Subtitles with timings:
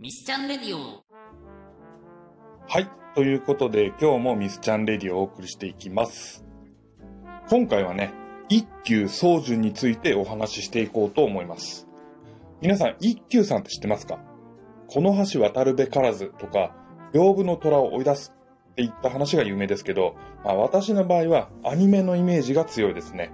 [0.00, 1.02] ミスチャンレディオ
[2.68, 2.88] はい。
[3.16, 6.44] ということで、今日もミスチャンレディをお送りしていきます。
[7.50, 8.12] 今回はね、
[8.48, 11.88] 一休宗順についてお話ししていこうと思います。
[12.62, 14.20] 皆さん、一休さんって知ってますか？
[14.86, 16.76] この橋渡るべからずとか、
[17.12, 18.32] 屏風の虎を追い出す
[18.70, 23.32] っていった話が有名ですけど、まあ、私の場合はアニメのイメージが強いですね。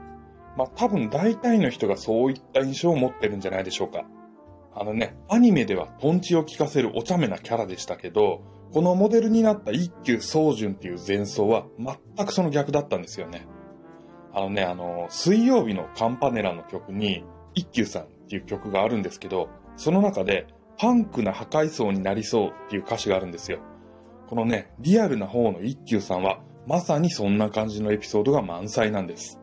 [0.57, 4.07] まあ多分大体の人がそういった印象を持ってるんじゃないでしょうか。
[4.77, 8.43] あのね、アニメではトンチを聞かせるお茶目なキャラでしたけど、
[8.73, 13.47] このモデルになった一休宗順っていう前奏は全くその逆だったんですよね。
[14.33, 17.25] あのね、あの、水曜日のカンパネラの曲に、
[17.55, 23.61] 一休さんっていう曲があるんですけど、その中で、パンクな破壊層になりそうっていう歌詞があるんですよ。
[24.29, 29.39] このね、リアルな方の一休さんは、まさにそんな感じのエピソードが満載なんです。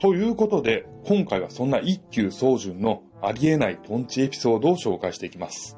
[0.00, 5.76] ということで、今回はそんな一休宗順のありえないトンチエピソードを紹介していきます。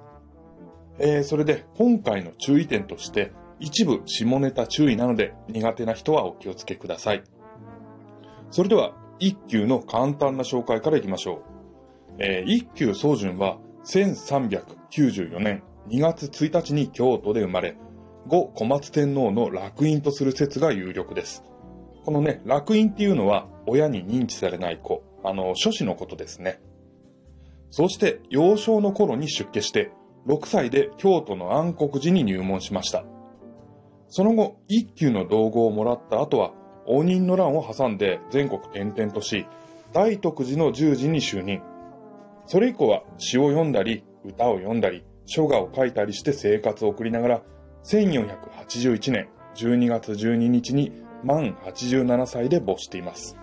[0.99, 7.23] えー、それで今回の注意点として、一部下ネタ注意なので苦手な人はお気をつけください。
[8.51, 11.43] それでは、一休の簡単な紹介からいきましょう。
[12.19, 17.77] えー、一休宗順は1394年2月1日に京都で生まれ、
[18.27, 21.43] 後小松天皇の楽院とする説が有力です。
[22.05, 26.61] このね、楽院っていうのは親に認知されない子、あの、諸子のことですね。
[27.71, 29.93] そして幼少の頃に出家して、
[30.27, 33.05] 6歳で京都の安国寺に入門しました。
[34.09, 36.53] その後、一級の道号をもらった後は、
[36.87, 39.47] 応仁の乱を挟んで全国転々とし、
[39.93, 41.63] 大徳寺の十字に就任。
[42.47, 47.43] それ以降は詩を読んだり、歌を読んだり、書画を書いたりして生活を送りながら、
[47.85, 50.93] 1481年12月12日に
[51.25, 53.37] 満87歳で没しています。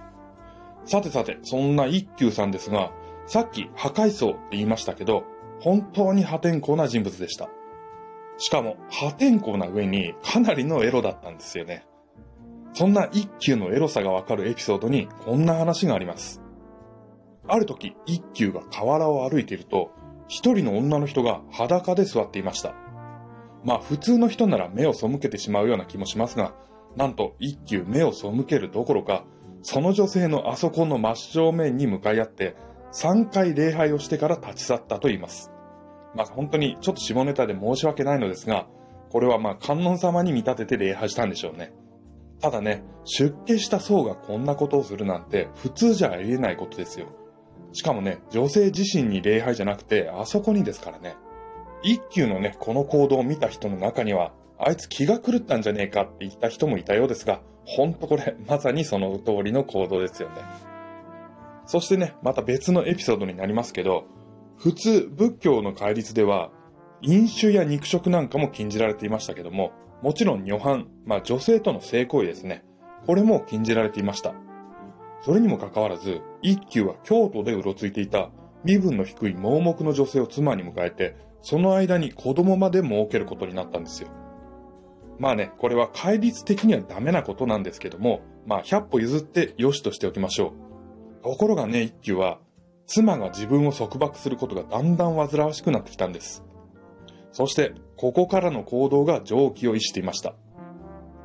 [0.85, 2.91] さてさて、そんな一休さんですが、
[3.25, 5.23] さっき破壊層って言いましたけど、
[5.59, 7.49] 本当に破天荒な人物でした。
[8.37, 11.85] しかも破天荒な上にかなりのエロだったんですよね。
[12.73, 16.41] そんな一休のエロさがわかるエピソードにこんな話があります。
[17.47, 19.91] ある時、一休が河原を歩いていると、
[20.27, 22.75] 一人の女の人が裸で座っていました。
[23.63, 26.53] まあ普通の人なら目を背けてしまうような気もしますが、
[26.97, 29.23] なんと一休目を背けるどころか、
[29.61, 32.55] その女性のあそこの真正面に向かい合って、
[32.91, 35.51] 3回礼拝をしてから立ち去ったと言います。
[36.15, 38.67] まあ本当にちょっと下ネタで申し訳ないのですが、
[39.11, 41.71] これはまあ観音様に見立てて礼拝したんでしょうね。
[42.41, 47.07] ただね、出家した僧がこんなことをするなんて普通じゃありえないことですよ。
[47.73, 51.15] しかもね、女性自身に礼拝じゃなくて、あそこにですからね。
[51.83, 60.35] 一休のね、この行動を見た人の中には、あいつ気が狂ったんじゃねえかって言った人もいたようですが、ほんとこれ、まさにその通りの行動ですよね。
[61.65, 64.05] そしてね、また別のエピソードになりますけど、
[64.57, 66.49] 普通仏教の戒律では、
[67.01, 72.63] 飲酒や肉食なんかも禁じられていましたけども、もちろん女犯、まあ女性との性行為ですね。
[73.05, 74.33] これも禁じられていました。
[75.21, 78.29] それにもかかわらず、一休は京都でうろついていた
[78.63, 84.09] 身分の低い盲目の女性を妻に迎えて、その間に子供まで設けることになったんですよ。
[85.19, 90.53] まあね、これは戒律的にはダメなことなんですけども、まあ100歩譲って良しとしておきましょ
[91.21, 91.23] う。
[91.23, 92.39] ところがね、一休は、
[92.85, 96.43] 妻が自分を束縛することがだんだん煩わしくなってきたんです。
[97.31, 100.35] そして、ここからの行動が常軌を逸していました。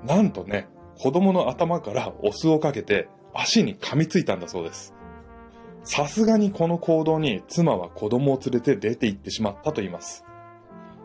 [0.05, 4.95] なんとね、子供の頭からお酢をかけて足に噛みついたんだそうです。
[5.85, 10.25] さすがにこの行動に妻は子供を連れて出て行ってしまったと言います。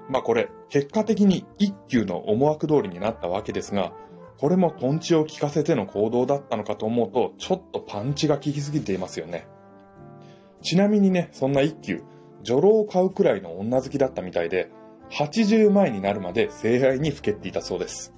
[0.09, 3.94] まあこれ、結果的に一休の思惑通りになったわけですが、
[4.38, 9.47] これもトンチを効かせての行動だったのかと思うと、ちょっとパンチが効きすぎていますよね。
[10.61, 12.03] ちなみにね、そんな一休、
[12.44, 14.69] 女郎を買うくらいの女好きだったみたいで、
[15.11, 18.13] 80前になるまで聖愛にふけっていたそうです。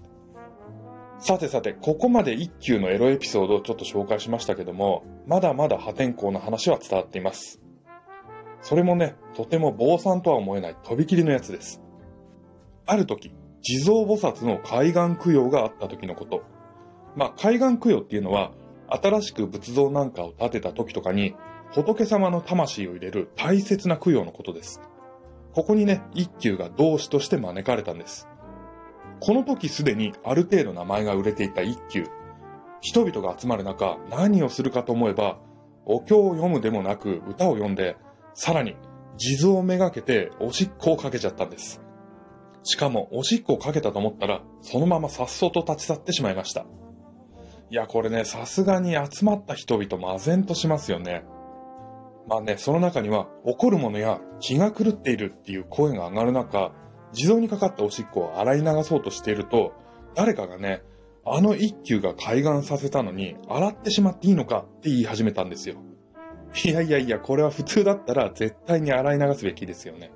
[1.20, 7.62] さてさて、ここまで一休のエロエピソードをちょっと紹介しましたけども、まだまだ破天荒な話は伝わっています。
[8.62, 11.82] それもね、とても坊さんとは思えないとびきりのやつです。
[12.90, 13.32] ある時、
[13.62, 16.42] 地蔵菩薩の海岸供養があった時のこと。
[17.16, 18.52] まあ、海岸供養っていうのは、
[18.88, 21.36] 新しく仏像なんかを建てた時とかに、
[21.72, 24.82] 仏様の魂を入れる大切な供養のことです。
[25.54, 28.28] ここにね、一休が同志として招かれたんです。
[29.20, 32.06] この時すでにある程度名前が売れていた一休。
[32.82, 35.38] 人々が集まる中、何をするかと思えば、
[35.86, 37.98] お経を読むでもなく歌を読んで、
[38.34, 38.76] さらに
[39.18, 41.84] 地蔵をめがけておしっこをかけちゃったんです。
[42.64, 46.66] しかも、おしっこをかけたと思ったら、そのままさっそうと立ち去ってしまいました。
[47.72, 51.24] いや、これね、さすがに集まった人々も唖然としますよね。
[52.28, 56.72] まあね、その中には怒る者や気が狂っているっていう声が上がる中、
[57.12, 59.74] 地蔵にかかったおしっこを洗い流そうとしていると、
[60.16, 60.84] 誰かがね、
[61.26, 65.76] あの一休が海岸させたのに洗ってしまっていいのかって言い始めたんですよ。
[66.66, 70.12] いやいやいや、これは普通だったら絶対に洗い流すべきですよね。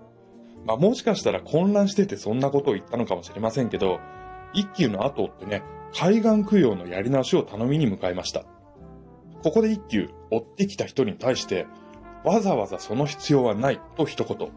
[0.65, 3.99] まあもしかしたら混乱しててそんなことを言ったのかもしれませんけど、
[4.53, 5.63] 一休の後ってね、
[5.93, 8.45] 海岸供養のやり直しを頼みに向かいました。
[9.43, 11.67] ここで一休、追ってきた人に対して、
[12.23, 14.51] わざわざその必要はないと一言。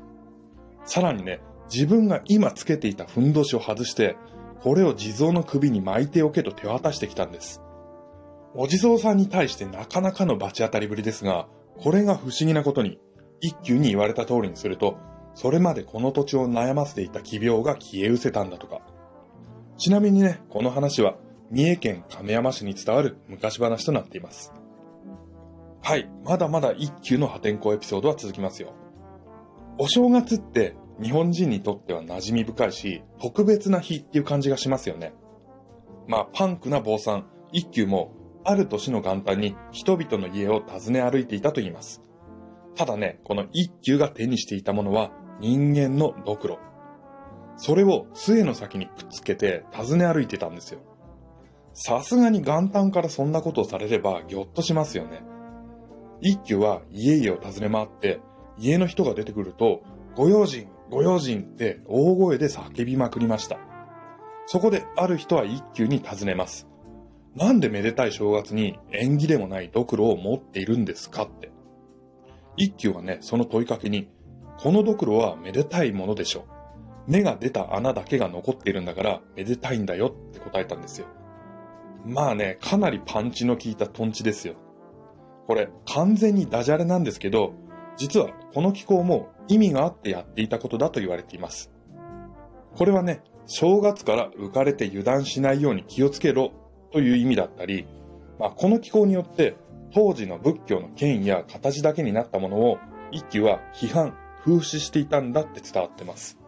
[0.84, 1.40] さらにね、
[1.72, 4.16] 自分が今つけていたふんどしを外して、
[4.60, 7.60] これを地蔵の首に巻いておけと手渡してきたんです。
[8.54, 11.48] お地蔵さんに対してなかなかの罰当たりぶりですが、
[11.78, 12.98] これが不思議なことに、
[13.40, 14.96] 一休に言われた通りにすると、
[15.36, 18.80] それまでこの土地を悩ませていた奇病が消え失せたんだとか。
[19.76, 21.18] ちなみにね、この話は
[21.50, 24.54] 三重県亀山市に伝わる昔話となっています。
[25.82, 28.72] はい、まだまだ一級の破天荒エピソードは続きますよ。
[29.76, 35.12] お正月って日本人にとっては馴染み深いし、特別な日っていう感じがしますよね。
[36.08, 42.02] まあ、パンクな坊さん、一休も、ある年の元旦に人々の家を訪ね歩いていたと言います。
[42.74, 45.10] ただね、この一休が手にしていたものは
[45.40, 46.58] 人間のドクロ。
[47.56, 50.80] それを杖の先にくっつけて訪ね歩いてたんですよ。
[51.72, 55.22] さすがに元旦からそんなことをされればぎょっとしますよね。
[56.20, 58.20] 一休は家々を訪ね回って、
[58.58, 59.82] 家の人が出てくると、
[60.14, 63.58] ご用心、ご用心って大声で叫びまくりました。
[64.46, 66.66] そこである人は一休に尋ねます。
[67.34, 71.52] なんでめでたい正月に縁起でもないドクロを持っているんですかって。
[72.56, 74.08] 一休はね、その問いかけに、
[74.58, 76.46] このドクロはめでたいものでしょ。
[77.06, 81.06] 芽が出た穴だけが残っているんだからめでたいんだよって答えたんですよ。
[82.04, 84.54] まあね、かなりパンチの効いたトンチですよ。
[85.46, 87.54] これ完全にダジャレなんですけど、
[87.96, 91.70] 実はこの気候も意味があってやっていたことだと言われています。
[92.74, 96.52] これはね、正月から浮かれて油断しないように気をつけろ
[96.92, 97.86] という意味だったり、
[98.38, 99.56] まあ、この気候によって
[99.94, 102.78] 当時の仏教の権威や形だけになったものを
[103.12, 106.38] 一揆は批判、風刺していたんだって伝わってます。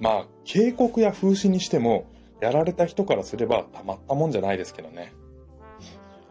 [0.00, 2.10] まあ、警告や風刺にしても、
[2.40, 5.12] やられた人からすればたまったもんじゃないですけどね。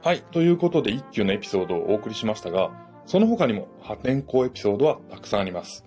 [0.01, 0.23] はい。
[0.31, 2.71] ということで、一休のエピソードをお送りしましたが、
[3.05, 5.85] その他にも破天荒エピソードはたくさんあります。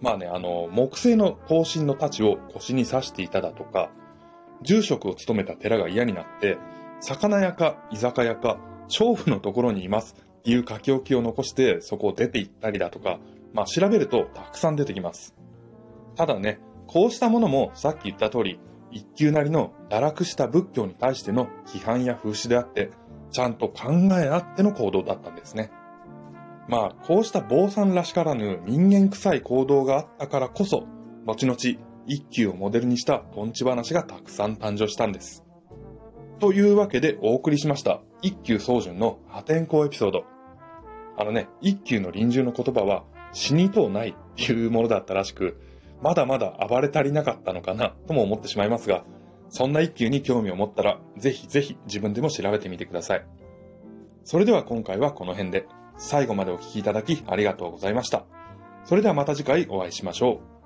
[0.00, 3.90] まあね、あの、木製の刀身の太刀を腰に刺していただとか、
[4.62, 6.58] 住職を務めた寺が嫌になって、
[7.00, 8.58] 魚屋か居酒屋か、
[8.88, 13.18] 娼婦のところにいますっていう書き置きを残してそこを出て行ったりだとか、
[13.52, 15.34] まあ調べるとたくさん出てきます。
[16.16, 18.60] ただね、こうしたものもさっき言った通り、
[18.90, 22.90] 一級なりの堕落した仏教に対しての批判や風刺であって、
[23.30, 25.70] ちゃんと考えあっての行動だったんですね。
[26.66, 30.86] まあ、こうした坊さんらしからぬ人間臭い行動があったからこそ、
[31.26, 31.58] 後々、
[32.06, 35.44] 一休をモデルにしたトンチ話がたくさん誕生したんです。
[36.38, 40.24] というわけでお送りしました、一休宗純の破天荒エピソード。
[41.18, 45.60] あのね、一休の臨終の言葉は、死にとうないっていうものだったらしく、
[46.02, 49.04] まだまだ暴れ足りなかったのかなとも思ってしまいますが、
[49.50, 53.26] そんな一休に興味を持ったら、ぜひぜひ自分でも調べてみてください。
[54.24, 55.66] それでは今回はこの辺で、
[55.96, 58.24] 最後までお聴きいただきありがとうございました。
[58.84, 60.57] それではまた次回お会いしましょう。